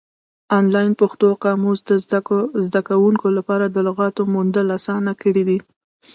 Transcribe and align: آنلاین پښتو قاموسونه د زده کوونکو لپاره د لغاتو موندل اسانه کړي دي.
آنلاین 0.59 0.91
پښتو 1.01 1.27
قاموسونه 1.43 1.87
د 1.89 2.59
زده 2.67 2.81
کوونکو 2.89 3.27
لپاره 3.37 3.65
د 3.69 3.77
لغاتو 3.87 4.21
موندل 4.33 4.67
اسانه 4.77 5.11
کړي 5.21 5.43
دي. 5.49 5.59